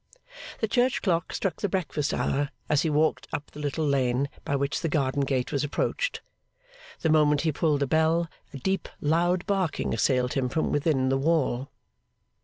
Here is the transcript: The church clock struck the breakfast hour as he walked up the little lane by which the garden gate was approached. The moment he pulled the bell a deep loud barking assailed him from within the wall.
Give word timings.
The 0.61 0.67
church 0.67 1.03
clock 1.03 1.31
struck 1.31 1.57
the 1.57 1.69
breakfast 1.69 2.11
hour 2.11 2.49
as 2.67 2.81
he 2.81 2.89
walked 2.89 3.27
up 3.31 3.51
the 3.51 3.59
little 3.59 3.85
lane 3.85 4.29
by 4.43 4.55
which 4.55 4.81
the 4.81 4.89
garden 4.89 5.21
gate 5.23 5.51
was 5.51 5.63
approached. 5.63 6.21
The 7.01 7.09
moment 7.09 7.41
he 7.41 7.51
pulled 7.51 7.81
the 7.81 7.85
bell 7.85 8.27
a 8.51 8.57
deep 8.57 8.89
loud 8.99 9.45
barking 9.45 9.93
assailed 9.93 10.33
him 10.33 10.49
from 10.49 10.71
within 10.71 11.09
the 11.09 11.19
wall. 11.19 11.69